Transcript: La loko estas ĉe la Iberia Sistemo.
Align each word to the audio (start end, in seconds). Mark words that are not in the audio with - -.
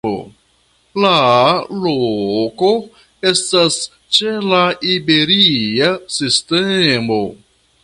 La 1.03 1.11
loko 1.83 2.71
estas 3.33 3.77
ĉe 4.17 4.33
la 4.53 4.63
Iberia 4.97 5.93
Sistemo. 6.19 7.23